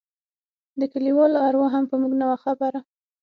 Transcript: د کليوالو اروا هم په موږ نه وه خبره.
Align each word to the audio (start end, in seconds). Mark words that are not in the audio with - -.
د 0.79 0.81
کليوالو 0.93 1.37
اروا 1.47 1.67
هم 1.75 1.83
په 1.91 1.95
موږ 2.01 2.13
نه 2.19 2.25
وه 2.29 2.37
خبره. 2.43 2.79